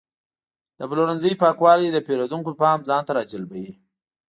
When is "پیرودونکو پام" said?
2.07-2.77